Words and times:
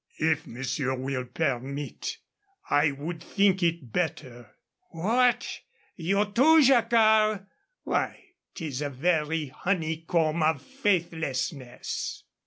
"If 0.17 0.47
monsieur 0.47 0.95
will 0.95 1.25
permit, 1.25 2.17
I 2.71 2.89
would 2.89 3.21
think 3.21 3.61
it 3.61 3.91
better" 3.93 4.49
"What! 4.89 5.59
You, 5.95 6.25
too, 6.31 6.63
Jacquard? 6.63 7.45
Why, 7.83 8.29
'tis 8.55 8.81
a 8.81 8.89
very 8.89 9.49
honeycomb 9.49 10.41
of 10.41 10.63
faithlessness." 10.63 12.23